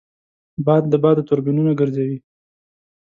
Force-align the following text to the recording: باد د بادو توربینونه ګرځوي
باد 0.65 0.83
د 0.89 0.93
بادو 1.03 1.27
توربینونه 1.29 1.71
ګرځوي 1.79 2.17